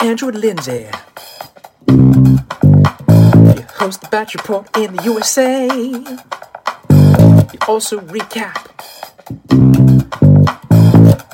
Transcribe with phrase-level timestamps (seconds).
[0.00, 0.88] Andrew Lindsay.
[1.86, 5.68] You host the Batch Report in the USA.
[5.68, 8.66] You also recap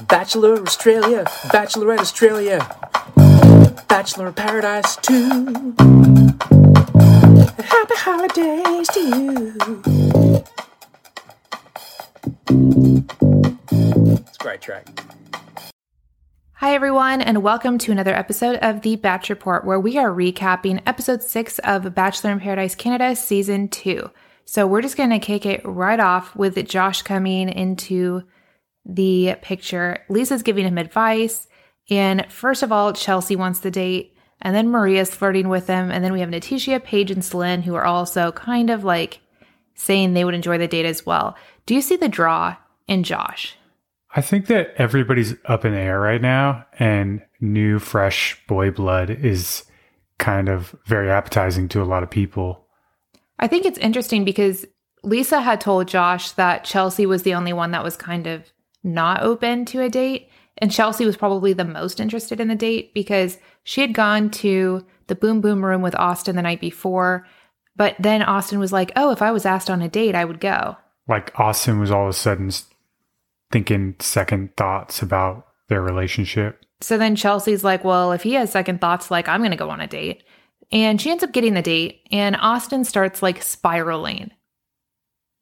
[0.07, 2.59] Bachelor Australia, Bachelorette Australia,
[3.89, 5.75] Bachelor in Paradise 2.
[7.59, 10.12] Happy holidays to you.
[14.63, 14.89] Track.
[16.55, 20.81] Hi, everyone, and welcome to another episode of The Batch Report, where we are recapping
[20.87, 24.11] episode six of Bachelor in Paradise Canada season two.
[24.45, 28.23] So, we're just going to kick it right off with Josh coming into
[28.87, 30.05] the picture.
[30.09, 31.49] Lisa's giving him advice.
[31.91, 35.91] And first of all, Chelsea wants the date, and then Maria's flirting with him.
[35.91, 39.21] And then we have Nithisha, Paige, and Celine, who are also kind of like
[39.75, 41.37] saying they would enjoy the date as well.
[41.67, 43.57] Do you see the draw in Josh?
[44.15, 49.11] I think that everybody's up in the air right now, and new, fresh boy blood
[49.11, 49.65] is
[50.19, 52.67] kind of very appetizing to a lot of people.
[53.39, 54.67] I think it's interesting because
[55.03, 58.45] Lisa had told Josh that Chelsea was the only one that was kind of
[58.85, 60.29] not open to a date.
[60.59, 64.85] And Chelsea was probably the most interested in the date because she had gone to
[65.07, 67.27] the boom boom room with Austin the night before.
[67.75, 70.41] But then Austin was like, Oh, if I was asked on a date, I would
[70.41, 70.77] go.
[71.09, 72.51] Like Austin was all of a sudden
[73.53, 76.65] thinking second thoughts about their relationship.
[76.81, 79.71] So then Chelsea's like, Well, if he has second thoughts, like, I'm going to go
[79.71, 80.25] on a date.
[80.73, 84.31] And she ends up getting the date, and Austin starts like spiraling.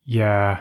[0.05, 0.61] Yeah.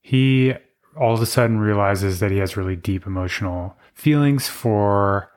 [0.00, 0.54] He
[0.96, 5.32] all of a sudden realizes that he has really deep emotional feelings for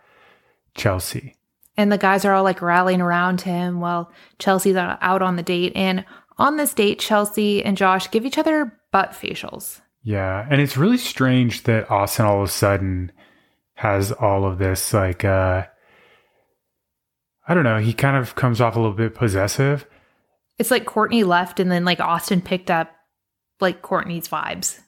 [0.76, 1.36] Chelsea.
[1.76, 5.74] And the guys are all like rallying around him while Chelsea's out on the date.
[5.76, 6.06] And
[6.38, 9.82] on this date, Chelsea and Josh give each other butt facials.
[10.08, 10.48] Yeah.
[10.50, 13.12] And it's really strange that Austin all of a sudden
[13.74, 15.66] has all of this, like, uh,
[17.46, 19.86] I don't know, he kind of comes off a little bit possessive.
[20.58, 22.90] It's like Courtney left and then like Austin picked up
[23.60, 24.80] like Courtney's vibes.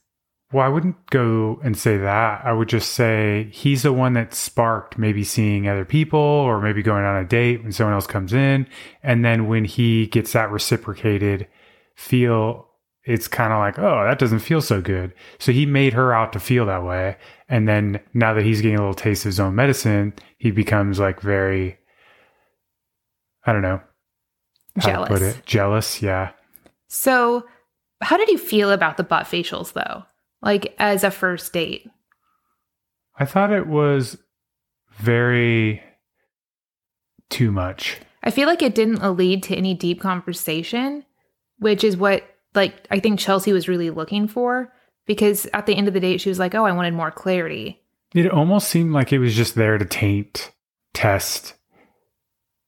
[0.54, 2.46] Well, I wouldn't go and say that.
[2.46, 6.82] I would just say he's the one that sparked maybe seeing other people or maybe
[6.82, 8.68] going on a date when someone else comes in.
[9.04, 11.46] And then when he gets that reciprocated
[11.96, 12.69] feel,
[13.04, 15.14] it's kind of like, oh, that doesn't feel so good.
[15.40, 17.18] So he made her out to feel that way.
[17.48, 21.00] And then now that he's getting a little taste of his own medicine, he becomes
[21.00, 21.78] like very,
[23.46, 23.82] I don't know,
[24.78, 25.10] how to Jealous.
[25.10, 25.46] put it.
[25.46, 26.02] Jealous.
[26.02, 26.32] Yeah.
[26.88, 27.46] So,
[28.02, 30.04] how did you feel about the butt facials though?
[30.42, 31.90] Like as a first date?
[33.18, 34.18] I thought it was
[34.98, 35.82] very
[37.30, 37.98] too much.
[38.24, 41.06] I feel like it didn't lead to any deep conversation,
[41.58, 42.24] which is what
[42.60, 44.72] like I think Chelsea was really looking for
[45.08, 47.82] because at the end of the date she was like, "Oh, I wanted more clarity."
[48.14, 50.52] It almost seemed like it was just there to taint,
[50.94, 51.56] test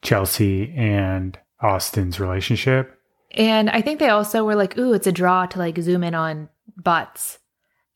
[0.01, 2.97] Chelsea and Austin's relationship.
[3.31, 6.15] And I think they also were like, "Ooh, it's a draw to like zoom in
[6.15, 7.37] on butts."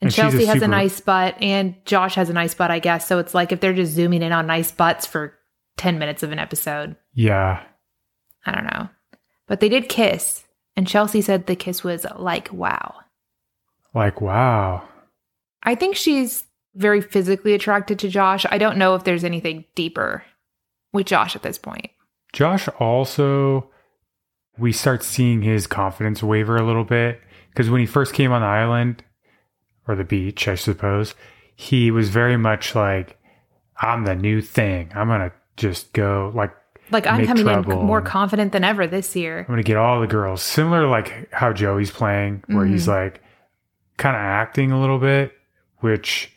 [0.01, 2.69] And, And she's a Chelsea has a nice butt and Josh has a nice butt,
[2.69, 3.07] I guess.
[3.07, 5.33] So it's like if they're just zooming in on nice butts for
[5.77, 6.97] 10 minutes of an episode.
[7.13, 7.63] Yeah.
[8.45, 8.89] I don't know.
[9.47, 10.44] But they did kiss.
[10.75, 12.96] And Chelsea said the kiss was like, wow.
[13.94, 14.88] Like, wow.
[15.63, 16.44] I think she's
[16.75, 18.46] very physically attracted to Josh.
[18.50, 20.24] I don't know if there's anything deeper
[20.91, 21.91] with Josh at this point.
[22.34, 23.69] Josh also,
[24.58, 28.42] we start seeing his confidence waver a little bit because when he first came on
[28.42, 29.03] the island
[29.88, 31.16] or the beach, I suppose,
[31.56, 33.18] he was very much like,
[33.81, 34.92] I'm the new thing.
[34.94, 36.52] I'm going to just go like,
[36.91, 39.46] Like I'm coming in more confident than ever this year.
[39.50, 40.41] I'm to get all the girls.
[40.41, 42.91] Similar like how Joey's playing, where he's mm-hmm.
[42.91, 43.22] like
[43.97, 45.34] kind of acting a little bit,
[45.79, 46.31] which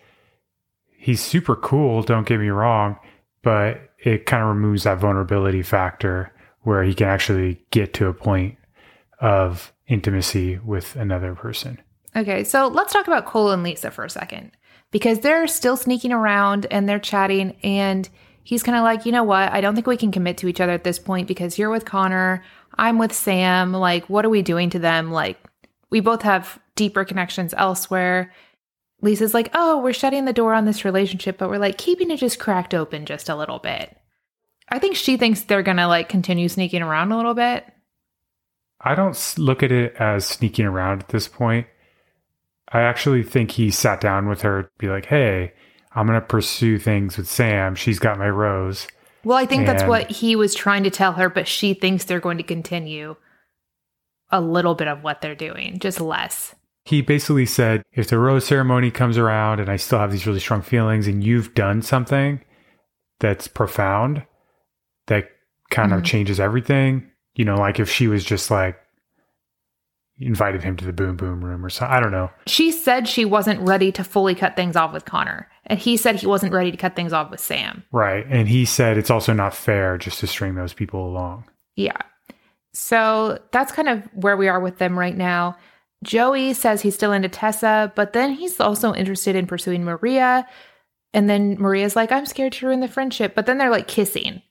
[0.96, 2.02] he's super cool.
[2.02, 2.98] Don't get me wrong,
[3.42, 6.32] but it kind of removes that vulnerability factor
[6.62, 8.56] where he can actually get to a point
[9.20, 11.80] of intimacy with another person.
[12.14, 14.52] Okay, so let's talk about Cole and Lisa for a second
[14.90, 17.56] because they're still sneaking around and they're chatting.
[17.62, 18.08] And
[18.48, 19.52] he's kind of like, you know what?
[19.52, 21.84] I don't think we can commit to each other at this point because you're with
[21.84, 22.42] Connor,
[22.78, 23.74] I'm with Sam.
[23.74, 25.12] Like, what are we doing to them?
[25.12, 25.38] Like,
[25.90, 28.32] we both have deeper connections elsewhere.
[29.02, 32.16] Lisa's like, oh, we're shutting the door on this relationship, but we're like keeping it
[32.16, 33.94] just cracked open just a little bit.
[34.70, 37.66] I think she thinks they're gonna like continue sneaking around a little bit.
[38.80, 41.66] I don't look at it as sneaking around at this point.
[42.72, 45.52] I actually think he sat down with her to be like, hey,
[45.98, 47.74] I'm going to pursue things with Sam.
[47.74, 48.86] She's got my rose.
[49.24, 52.20] Well, I think that's what he was trying to tell her, but she thinks they're
[52.20, 53.16] going to continue
[54.30, 56.54] a little bit of what they're doing, just less.
[56.84, 60.38] He basically said, if the rose ceremony comes around and I still have these really
[60.38, 62.42] strong feelings and you've done something
[63.18, 64.22] that's profound,
[65.08, 65.28] that
[65.70, 66.04] kind of Mhm.
[66.04, 68.78] changes everything, you know, like if she was just like
[70.20, 72.30] invited him to the boom boom room or something, I don't know.
[72.46, 76.16] She said she wasn't ready to fully cut things off with Connor, and he said
[76.16, 77.84] he wasn't ready to cut things off with Sam.
[77.92, 78.26] Right.
[78.28, 81.44] And he said it's also not fair just to string those people along.
[81.76, 81.98] Yeah.
[82.72, 85.56] So that's kind of where we are with them right now.
[86.02, 90.46] Joey says he's still into Tessa, but then he's also interested in pursuing Maria.
[91.12, 93.34] And then Maria's like, I'm scared to ruin the friendship.
[93.34, 94.42] But then they're like kissing.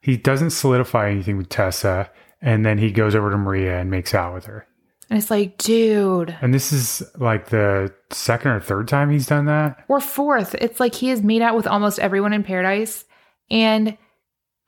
[0.00, 2.10] He doesn't solidify anything with Tessa,
[2.40, 4.67] and then he goes over to Maria and makes out with her.
[5.10, 9.46] And it's like, dude, And this is like the second or third time he's done
[9.46, 9.84] that.
[9.88, 10.54] or fourth.
[10.56, 13.04] It's like he has made out with almost everyone in paradise.
[13.50, 13.96] And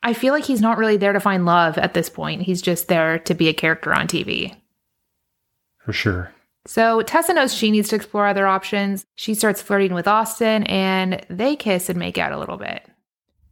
[0.01, 2.41] I feel like he's not really there to find love at this point.
[2.41, 4.55] He's just there to be a character on TV.
[5.85, 6.31] For sure.
[6.65, 9.05] So Tessa knows she needs to explore other options.
[9.15, 12.83] She starts flirting with Austin and they kiss and make out a little bit.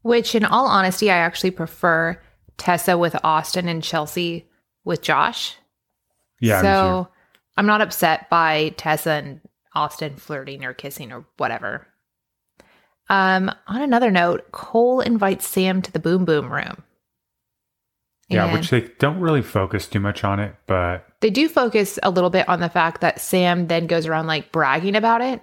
[0.02, 2.20] Which, in all honesty, I actually prefer
[2.58, 4.48] Tessa with Austin and Chelsea
[4.86, 5.56] with Josh.
[6.42, 6.62] Yeah.
[6.62, 7.08] so
[7.58, 9.42] I'm not upset by Tessa and
[9.76, 11.86] Austin flirting or kissing or whatever.
[13.10, 16.84] Um, on another note, Cole invites Sam to the boom boom room.
[18.30, 21.98] yeah, And- which they don't really focus too much on it, but they do focus
[22.04, 25.42] a little bit on the fact that Sam then goes around like bragging about it,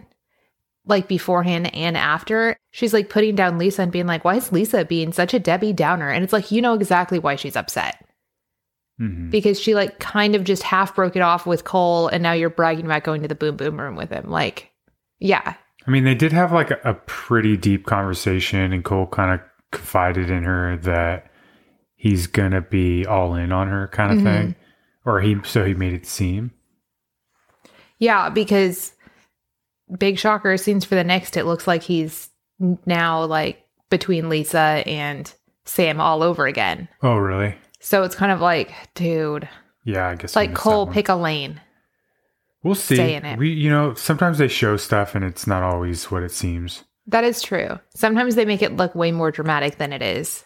[0.86, 2.56] like beforehand and after.
[2.70, 5.72] She's like putting down Lisa and being like, why is Lisa being such a Debbie
[5.72, 6.08] Downer?
[6.10, 8.05] And it's like, you know exactly why she's upset
[9.00, 9.30] mhm.
[9.30, 12.50] because she like kind of just half broke it off with Cole and now you're
[12.50, 14.30] bragging about going to the boom boom room with him.
[14.30, 14.70] Like,
[15.18, 15.54] yeah.
[15.86, 19.40] I mean, they did have like a, a pretty deep conversation, and Cole kind of
[19.70, 21.30] confided in her that
[21.94, 24.24] he's gonna be all in on her, kind of Mhm.
[24.24, 24.54] thing,
[25.04, 26.50] or he so he made it seem.
[27.98, 28.92] Yeah, because
[29.98, 32.28] big shocker scenes for the next, it looks like he's
[32.84, 35.32] now like between Lisa and
[35.64, 36.88] Sam all over again.
[37.02, 37.54] Oh, really?
[37.86, 39.48] So it's kind of like, dude,
[39.84, 41.60] Yeah, I guess like Cole, pick a lane.
[42.64, 42.96] We'll see.
[42.96, 43.38] stay in it.
[43.38, 46.82] We, you know, sometimes they show stuff and it's not always what it seems.
[47.06, 47.78] That is true.
[47.94, 50.44] Sometimes they make it look way more dramatic than it is.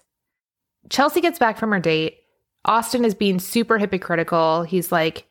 [0.90, 2.18] Chelsea gets back from her date.
[2.66, 4.64] Austin is being super hypocritical.
[4.64, 5.26] He's like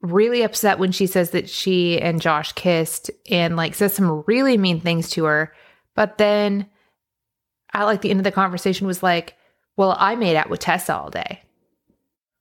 [0.00, 4.56] really upset when she says that she and Josh kissed and like says some really
[4.56, 5.52] mean things to her.
[5.94, 6.68] But then
[7.74, 9.34] at like the end of the conversation was like,
[9.78, 11.40] well, I made out with Tessa all day.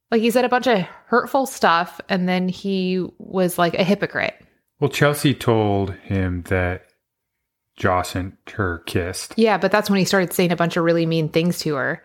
[0.10, 4.36] Like he said a bunch of hurtful stuff and then he was like a hypocrite.
[4.80, 6.88] Well, Chelsea told him that
[7.76, 9.36] Josh and her kissed.
[9.38, 12.04] Yeah, but that's when he started saying a bunch of really mean things to her.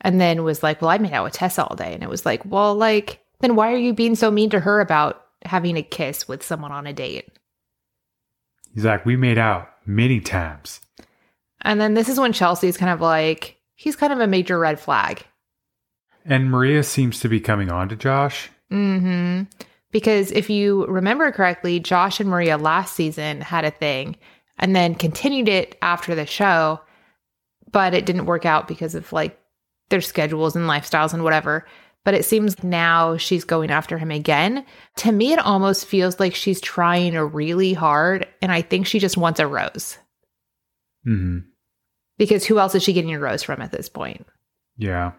[0.00, 1.92] And then was like, Well, I made out with Tessa all day.
[1.92, 4.80] And it was like, Well, like, then why are you being so mean to her
[4.80, 7.28] about having a kiss with someone on a date?
[8.74, 10.80] He's like, we made out many times.
[11.60, 14.78] And then this is when Chelsea's kind of like, he's kind of a major red
[14.78, 15.24] flag.
[16.26, 18.50] And Maria seems to be coming on to Josh.
[18.68, 19.44] hmm
[19.90, 24.16] Because if you remember correctly, Josh and Maria last season had a thing
[24.58, 26.80] and then continued it after the show,
[27.72, 29.40] but it didn't work out because of like
[29.88, 31.66] their schedules and lifestyles and whatever.
[32.04, 34.66] But it seems now she's going after him again.
[34.96, 38.28] To me, it almost feels like she's trying really hard.
[38.42, 39.96] And I think she just wants a rose
[41.04, 41.38] hmm
[42.20, 44.26] because who else is she getting a rose from at this point?
[44.76, 45.12] Yeah.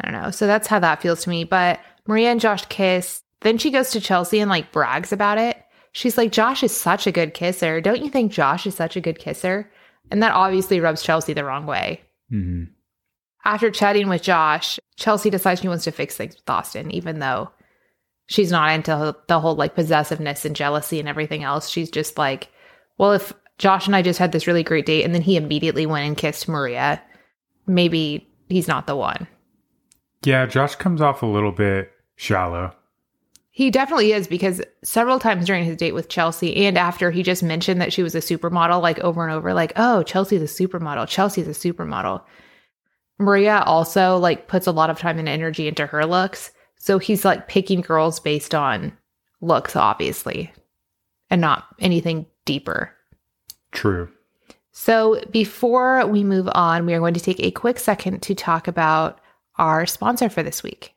[0.00, 0.30] I don't know.
[0.30, 1.42] So that's how that feels to me.
[1.42, 3.24] But Maria and Josh kiss.
[3.40, 5.60] Then she goes to Chelsea and like brags about it.
[5.90, 7.80] She's like, Josh is such a good kisser.
[7.80, 9.68] Don't you think Josh is such a good kisser?
[10.12, 12.02] And that obviously rubs Chelsea the wrong way.
[12.30, 12.64] hmm
[13.44, 17.50] After chatting with Josh, Chelsea decides she wants to fix things with Austin, even though
[18.26, 21.68] she's not into the whole like possessiveness and jealousy and everything else.
[21.68, 22.48] She's just like,
[22.96, 25.86] well, if Josh and I just had this really great date and then he immediately
[25.86, 27.00] went and kissed Maria,
[27.66, 29.26] maybe he's not the one.
[30.24, 32.74] Yeah, Josh comes off a little bit shallow.
[33.50, 37.42] He definitely is because several times during his date with Chelsea and after he just
[37.42, 41.06] mentioned that she was a supermodel, like over and over, like, oh, Chelsea's a supermodel.
[41.06, 42.22] Chelsea's a supermodel.
[43.18, 46.50] Maria also like puts a lot of time and energy into her looks.
[46.78, 48.96] So he's like picking girls based on
[49.42, 50.50] looks, obviously,
[51.28, 52.96] and not anything deeper.
[53.72, 54.08] True.
[54.70, 58.68] So before we move on, we are going to take a quick second to talk
[58.68, 59.20] about
[59.56, 60.94] our sponsor for this week.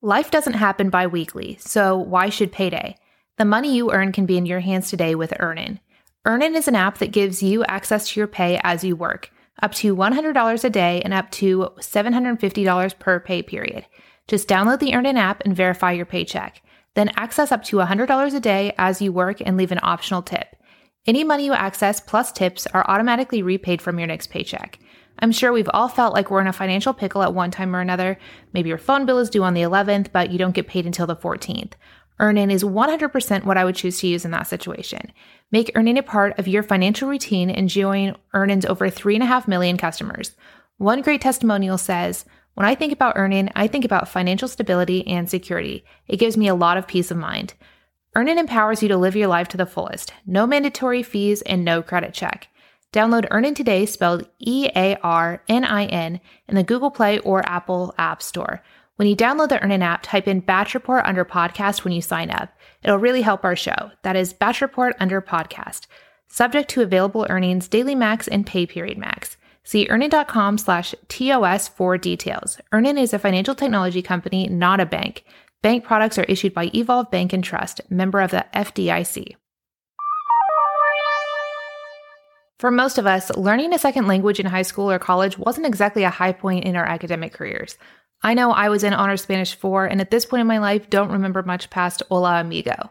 [0.00, 2.96] Life doesn't happen bi weekly, so why should payday?
[3.36, 5.80] The money you earn can be in your hands today with Earnin.
[6.24, 9.30] Earnin is an app that gives you access to your pay as you work.
[9.62, 13.86] up to $100 a day and up to $750 per pay period.
[14.28, 16.62] Just download the EarnIn app and verify your paycheck.
[16.94, 20.54] Then access up to $100 a day as you work and leave an optional tip.
[21.06, 24.78] Any money you access plus tips are automatically repaid from your next paycheck.
[25.20, 27.80] I'm sure we've all felt like we're in a financial pickle at one time or
[27.80, 28.18] another.
[28.52, 31.06] Maybe your phone bill is due on the 11th, but you don't get paid until
[31.06, 31.72] the 14th.
[32.20, 35.12] EarnIn is 100% what I would choose to use in that situation.
[35.50, 40.34] Make EarnIn a part of your financial routine and join EarnIn's over 3.5 million customers.
[40.78, 42.24] One great testimonial says,
[42.58, 45.84] When I think about EarnIn, I think about financial stability and security.
[46.08, 47.54] It gives me a lot of peace of mind.
[48.16, 50.12] EarnIn empowers you to live your life to the fullest.
[50.26, 52.48] No mandatory fees and no credit check.
[52.92, 57.48] Download EarnIn today, spelled E A R N I N, in the Google Play or
[57.48, 58.60] Apple App Store.
[58.96, 62.28] When you download the EarnIn app, type in Batch Report under podcast when you sign
[62.28, 62.50] up.
[62.82, 63.92] It'll really help our show.
[64.02, 65.86] That is Batch Report under podcast.
[66.26, 69.36] Subject to available earnings, daily max, and pay period max.
[69.68, 72.56] See earnin.com slash TOS for details.
[72.72, 75.26] EarnIn is a financial technology company, not a bank.
[75.60, 79.36] Bank products are issued by Evolve Bank and Trust, member of the FDIC.
[82.58, 86.04] For most of us, learning a second language in high school or college wasn't exactly
[86.04, 87.76] a high point in our academic careers.
[88.22, 90.88] I know I was in Honors Spanish 4 and at this point in my life
[90.88, 92.90] don't remember much past Hola Amigo.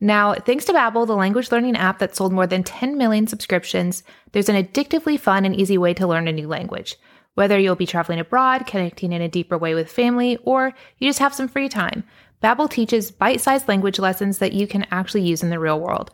[0.00, 4.02] Now, thanks to Babbel, the language learning app that sold more than 10 million subscriptions,
[4.32, 6.96] there's an addictively fun and easy way to learn a new language.
[7.34, 11.18] Whether you'll be traveling abroad, connecting in a deeper way with family, or you just
[11.18, 12.04] have some free time,
[12.42, 16.10] Babbel teaches bite-sized language lessons that you can actually use in the real world.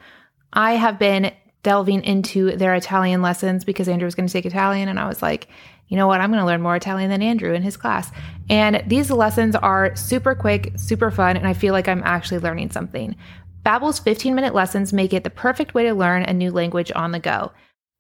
[0.53, 4.89] I have been delving into their Italian lessons because Andrew was going to take Italian
[4.89, 5.49] and I was like,
[5.89, 6.21] you know what?
[6.21, 8.11] I'm going to learn more Italian than Andrew in his class.
[8.49, 12.71] And these lessons are super quick, super fun, and I feel like I'm actually learning
[12.71, 13.15] something.
[13.65, 17.21] Babbel's 15-minute lessons make it the perfect way to learn a new language on the
[17.21, 17.53] go.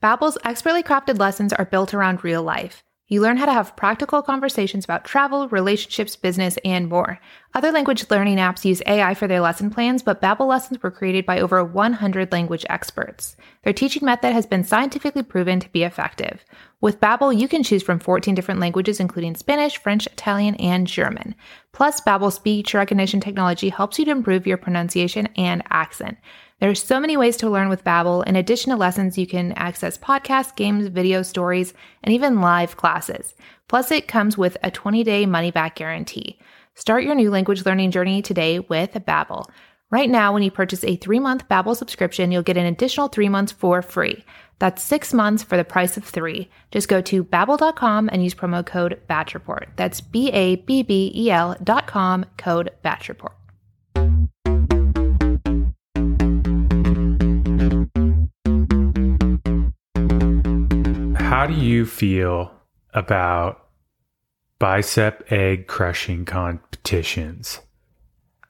[0.02, 2.82] Babbel's expertly crafted lessons are built around real life.
[3.06, 7.20] You learn how to have practical conversations about travel, relationships, business, and more.
[7.54, 11.26] Other language learning apps use AI for their lesson plans, but Babbel lessons were created
[11.26, 13.36] by over 100 language experts.
[13.64, 16.44] Their teaching method has been scientifically proven to be effective.
[16.80, 21.34] With Babbel, you can choose from 14 different languages including Spanish, French, Italian, and German.
[21.72, 26.18] Plus, Babbel's speech recognition technology helps you to improve your pronunciation and accent.
[26.60, 28.24] There are so many ways to learn with Babbel.
[28.26, 31.74] In addition to lessons, you can access podcasts, games, video stories,
[32.04, 33.34] and even live classes.
[33.68, 36.38] Plus, it comes with a 20-day money-back guarantee.
[36.74, 39.46] Start your new language learning journey today with Babbel.
[39.90, 43.52] Right now, when you purchase a three-month Babbel subscription, you'll get an additional three months
[43.52, 44.24] for free.
[44.62, 46.48] That's six months for the price of three.
[46.70, 49.70] Just go to babbel.com and use promo code BATCHREPORT.
[49.74, 53.32] That's B-A-B-B-E-L dot com, code BATCHREPORT.
[61.16, 62.52] How do you feel
[62.94, 63.66] about
[64.60, 67.58] bicep egg crushing competitions?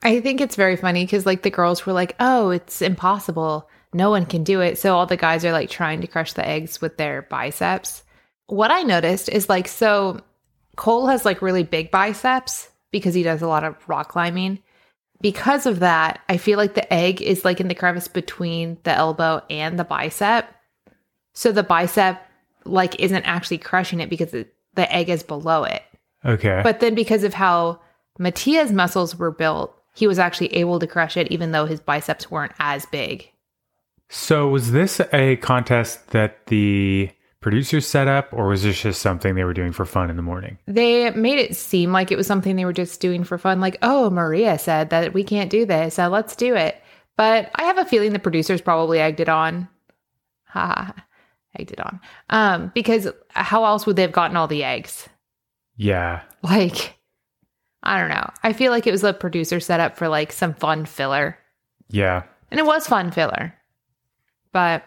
[0.03, 3.67] I think it's very funny because like the girls were like, "Oh, it's impossible.
[3.93, 6.47] No one can do it." So all the guys are like trying to crush the
[6.47, 8.03] eggs with their biceps.
[8.47, 10.21] What I noticed is like so
[10.75, 14.59] Cole has like really big biceps because he does a lot of rock climbing.
[15.21, 18.91] Because of that, I feel like the egg is like in the crevice between the
[18.91, 20.45] elbow and the bicep.
[21.33, 22.21] So the bicep
[22.65, 25.83] like isn't actually crushing it because it, the egg is below it.
[26.25, 26.61] Okay.
[26.63, 27.79] But then because of how
[28.19, 32.31] Mattia's muscles were built, he was actually able to crush it even though his biceps
[32.31, 33.29] weren't as big.
[34.09, 37.09] So was this a contest that the
[37.43, 40.21] producers set up or was this just something they were doing for fun in the
[40.23, 40.57] morning?
[40.65, 43.59] They made it seem like it was something they were just doing for fun.
[43.59, 46.81] Like, oh, Maria said that we can't do this, so let's do it.
[47.17, 49.67] But I have a feeling the producers probably egged it on.
[50.45, 50.93] Ha.
[51.59, 51.99] Egged it on.
[52.29, 55.07] Um, because how else would they have gotten all the eggs?
[55.75, 56.21] Yeah.
[56.41, 56.97] Like,
[57.83, 58.29] I don't know.
[58.41, 61.37] I feel like it was a producer set up for like some fun filler.
[61.89, 62.23] Yeah.
[62.49, 63.53] And it was fun filler.
[64.53, 64.83] But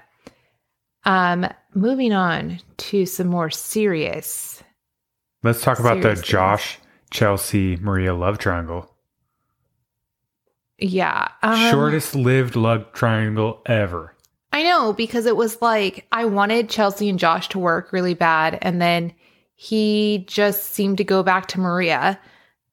[1.05, 4.63] um moving on to some more serious.
[5.43, 6.25] Let's talk about the Seriously.
[6.25, 6.79] Josh,
[7.11, 8.91] Chelsea, Maria love triangle.
[10.79, 11.29] Yeah.
[11.43, 14.15] Um, Shortest lived love triangle ever.
[14.53, 18.59] I know because it was like I wanted Chelsea and Josh to work really bad
[18.63, 19.13] and then
[19.55, 22.19] he just seemed to go back to Maria.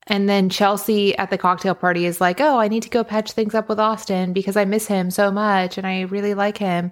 [0.07, 3.31] And then Chelsea at the cocktail party is like, "Oh, I need to go patch
[3.31, 6.91] things up with Austin because I miss him so much and I really like him."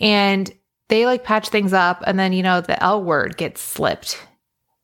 [0.00, 0.50] And
[0.88, 4.20] they like patch things up and then you know the L word gets slipped.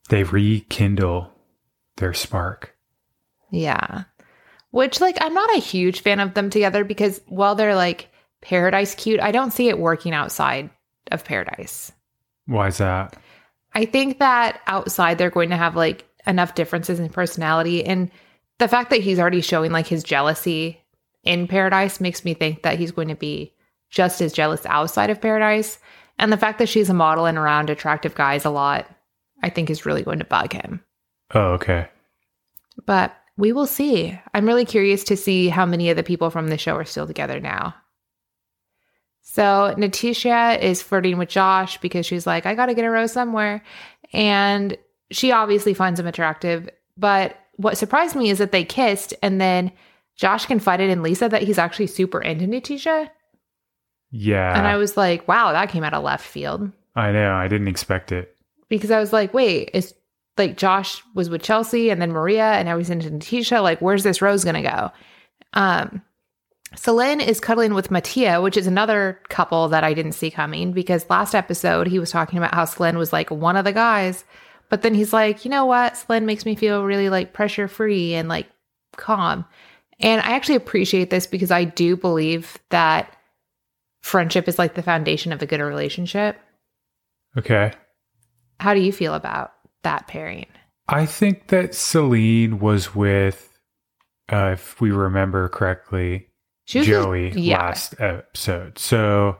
[0.09, 1.31] They rekindle
[1.97, 2.75] their spark.
[3.51, 4.03] Yeah.
[4.71, 8.09] Which like I'm not a huge fan of them together because while they're like
[8.41, 10.69] paradise cute, I don't see it working outside
[11.11, 11.91] of paradise.
[12.45, 13.15] Why is that?
[13.73, 18.09] I think that outside they're going to have like enough differences in personality and
[18.59, 20.81] the fact that he's already showing like his jealousy
[21.23, 23.53] in paradise makes me think that he's going to be
[23.89, 25.79] just as jealous outside of paradise.
[26.19, 28.85] And the fact that she's a model and around attractive guys a lot,
[29.41, 30.83] I think is really going to bug him.
[31.33, 31.87] Oh, okay.
[32.85, 34.19] But we will see.
[34.33, 37.07] I'm really curious to see how many of the people from the show are still
[37.07, 37.73] together now.
[39.21, 43.13] So Nithisha is flirting with Josh because she's like, I got to get a rose
[43.13, 43.63] somewhere.
[44.11, 44.77] And
[45.11, 46.69] she obviously finds him attractive.
[46.97, 49.71] But what surprised me is that they kissed and then
[50.15, 53.09] Josh confided in Lisa that he's actually super into Nithisha.
[54.11, 54.57] Yeah.
[54.57, 56.71] And I was like, wow, that came out of left field.
[56.95, 57.33] I know.
[57.33, 58.35] I didn't expect it.
[58.67, 59.93] Because I was like, wait, is
[60.37, 63.61] like Josh was with Chelsea and then Maria and now he's into Nithisha.
[63.61, 64.91] Like, where's this rose gonna go?
[65.53, 66.01] Um
[66.75, 71.09] Celine is cuddling with Mattia, which is another couple that I didn't see coming because
[71.09, 74.23] last episode he was talking about how Celine was like one of the guys.
[74.69, 75.97] But then he's like, you know what?
[75.97, 78.47] Celine makes me feel really like pressure free and like
[78.95, 79.45] calm.
[79.99, 83.15] And I actually appreciate this because I do believe that
[84.01, 86.39] friendship is like the foundation of a good relationship.
[87.37, 87.73] Okay.
[88.59, 90.45] How do you feel about that pairing?
[90.87, 93.59] I think that Celine was with,
[94.31, 96.27] uh, if we remember correctly,
[96.65, 97.57] Joey yeah.
[97.57, 98.77] last episode.
[98.77, 99.37] So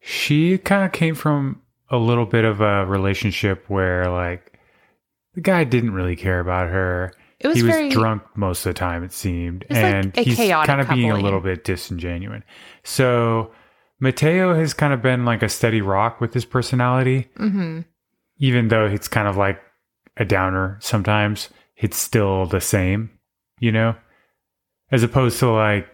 [0.00, 4.58] she kind of came from a little bit of a relationship where, like,
[5.34, 7.12] the guy didn't really care about her.
[7.38, 10.22] It was he was very drunk most of the time, it seemed, like and a
[10.22, 12.42] he's kind of being a little bit disingenuous.
[12.84, 13.50] So
[13.98, 17.80] Mattia has kind of been like a steady rock with his personality, hmm
[18.42, 19.60] even though it's kind of like
[20.16, 21.50] a downer sometimes.
[21.76, 23.10] It's still the same,
[23.58, 23.94] you know,
[24.90, 25.88] as opposed to like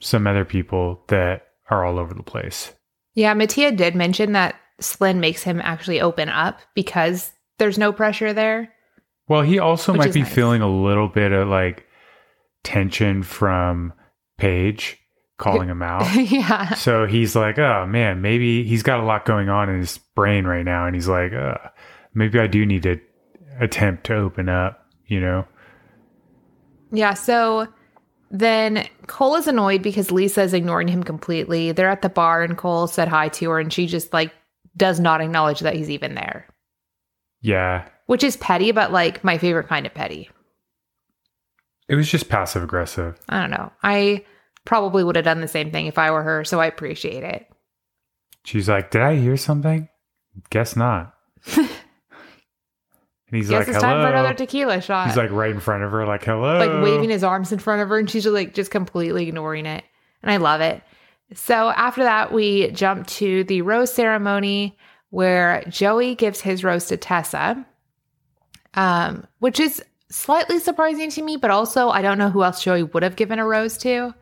[0.00, 2.72] some other people that are all over the place.
[3.14, 8.32] Yeah, Mattia did mention that Celine makes him actually open up because there's no pressure
[8.32, 8.72] there.
[9.28, 10.34] Well, he also might be nice.
[10.34, 11.86] feeling a little bit of like
[12.62, 13.92] tension from
[14.36, 14.98] Paige
[15.38, 16.06] calling him out.
[16.30, 16.74] yeah.
[16.74, 20.44] So he's like, oh man, maybe he's got a lot going on in his brain
[20.44, 20.86] right now.
[20.86, 21.54] And he's like, uh,
[22.12, 23.00] maybe I do need to
[23.60, 25.46] attempt to open up, you know?
[26.92, 27.14] Yeah.
[27.14, 27.68] So
[28.30, 31.72] then Cole is annoyed because Lisa is ignoring him completely.
[31.72, 34.32] They're at the bar and Cole said hi to her and she just like
[34.76, 36.46] does not acknowledge that he's even there,
[37.40, 37.86] Yeah.
[38.06, 40.30] which is petty, but like my favorite kind of petty.
[41.88, 43.18] It was just passive aggressive.
[43.28, 43.70] I don't know.
[43.82, 44.24] I
[44.64, 46.42] probably would have done the same thing if I were her.
[46.44, 47.46] So I appreciate it.
[48.44, 49.88] She's like, did I hear something?
[50.50, 51.14] Guess not.
[51.56, 51.68] and
[53.30, 54.20] he's Guess like, it's time for hello.
[54.20, 55.08] another tequila shot.
[55.08, 56.58] He's like right in front of her, like, hello.
[56.58, 59.66] like waving his arms in front of her and she's just like just completely ignoring
[59.66, 59.84] it
[60.22, 60.82] and i love it
[61.32, 64.76] so after that we jump to the rose ceremony
[65.10, 67.64] where joey gives his rose to tessa
[68.74, 72.82] um, which is slightly surprising to me but also i don't know who else joey
[72.82, 74.14] would have given a rose to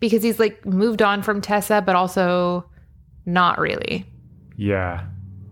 [0.00, 2.64] because he's like moved on from tessa but also
[3.26, 4.04] not really
[4.56, 5.04] Yeah.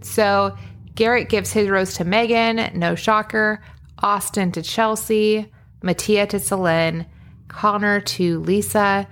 [0.02, 0.56] so
[0.94, 3.62] Garrett gives his rose to Megan, no shocker.
[4.00, 5.50] Austin to Chelsea,
[5.82, 7.06] Mattia to Celine,
[7.48, 9.08] Connor to Lisa,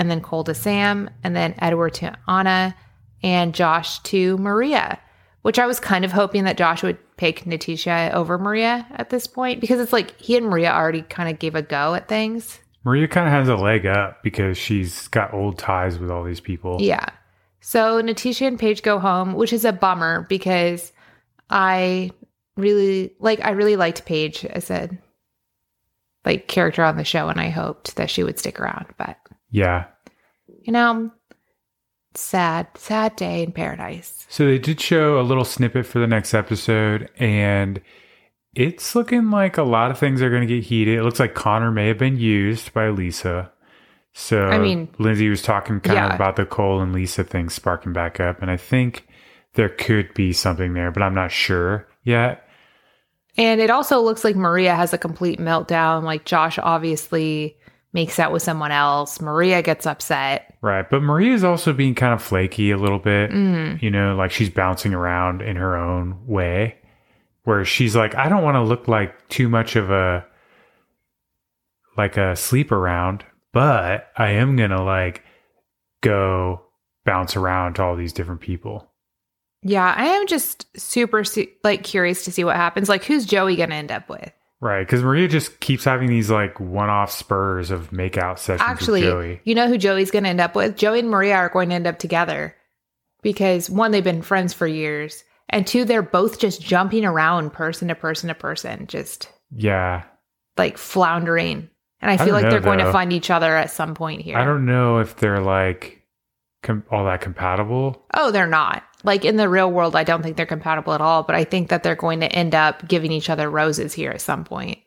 [0.00, 2.74] and then Cole to Sam, and then Edward to Anna,
[3.22, 4.98] and Josh to Maria.
[5.42, 9.26] Which I was kind of hoping that Josh would pick Nithisha over Maria at this
[9.26, 12.58] point because it's like he and Maria already kind of gave a go at things.
[12.82, 16.40] Maria kind of has a leg up because she's got old ties with all these
[16.40, 16.78] people.
[16.80, 17.06] Yeah.
[17.60, 20.92] So Nithisha and Paige go home, which is a bummer because
[21.50, 22.10] I
[22.56, 24.90] really like I really liked Paige as a
[26.24, 28.86] like character on the show and I hoped that she would stick around.
[28.98, 29.16] But
[29.50, 29.86] Yeah.
[30.62, 31.10] you know,
[32.14, 34.26] sad, sad day in paradise.
[34.28, 37.80] So they did show a little snippet for the next episode, and
[38.54, 40.98] it's looking like a lot of things are going to get heated.
[40.98, 43.52] It looks like Connor may have been used by Lisa.
[44.12, 46.08] So I mean- Lindsay was talking kind Yeah.
[46.08, 49.06] of about the Cole and Lisa thing sparking back up, and I think
[49.54, 52.44] there could be something there, but I'm not sure yet.
[53.38, 56.02] And it also looks like Maria has a complete meltdown.
[56.02, 57.56] Like Josh obviously
[57.92, 59.20] makes out with someone else.
[59.20, 60.56] Maria gets upset.
[60.62, 60.88] Right.
[60.88, 63.30] But Maria's also being kind of flaky a little bit.
[63.30, 63.82] Mm.
[63.82, 66.76] You know, like she's bouncing around in her own way.
[67.44, 70.24] Where she's like, I don't want to look like too much of a
[71.96, 75.22] like a sleep around, but I am gonna like
[76.02, 76.62] go
[77.04, 78.90] bounce around to all these different people.
[79.62, 82.88] Yeah, I am just super su- like curious to see what happens.
[82.88, 84.32] Like, who's Joey gonna end up with?
[84.60, 84.80] Right.
[84.86, 89.10] Because Maria just keeps having these like one off spurs of makeout sessions Actually, with
[89.10, 89.40] Joey.
[89.44, 90.76] you know who Joey's gonna end up with?
[90.76, 92.54] Joey and Maria are going to end up together
[93.22, 97.88] because one, they've been friends for years, And two, they're both just jumping around person
[97.88, 100.02] to person to person, just Yeah.
[100.56, 101.68] like floundering.
[102.02, 104.38] And I feel like know, they're going to find each other at some point here.
[104.38, 106.02] I don't know if they're like
[106.62, 108.06] com- all that compatible.
[108.14, 108.84] Oh, they're not.
[109.02, 111.68] Like in the real world, I don't think they're compatible at all, but I think
[111.70, 114.78] that they're going to end up giving each other roses here at some point.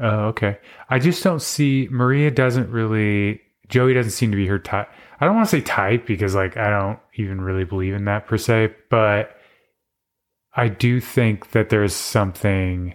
[0.00, 0.58] Oh, okay.
[0.90, 4.88] I just don't see Maria doesn't really Joey doesn't seem to be her type.
[5.20, 8.26] I don't want to say type because like I don't even really believe in that
[8.26, 9.30] per se, but
[10.54, 12.94] I do think that there's something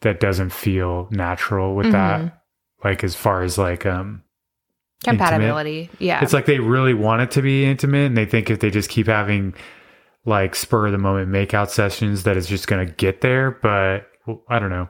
[0.00, 1.92] that doesn't feel natural with Mhm.
[1.92, 2.42] that.
[2.82, 4.22] Like as far as like um
[5.06, 5.18] Intimate.
[5.18, 5.90] Compatibility.
[5.98, 6.22] Yeah.
[6.22, 8.88] it's like they really want it to be intimate and they think if they just
[8.88, 9.54] keep having
[10.24, 14.06] like spur of the moment makeout sessions that it's just going to get there, but
[14.26, 14.88] well, I don't know.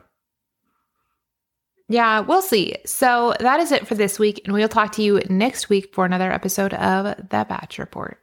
[1.89, 2.75] yeah, we'll see.
[2.85, 4.41] So that is it for this week.
[4.45, 8.19] And we'll talk to you next week for another episode of The Batch Report.